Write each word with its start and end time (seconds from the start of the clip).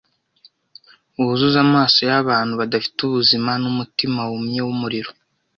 Wuzuze 1.23 1.57
amaso 1.67 1.99
yabantu 2.11 2.53
badafite 2.61 2.99
ubuzima 3.03 3.51
numutima 3.61 4.21
wumye 4.29 4.59
wumuriro. 4.67 5.11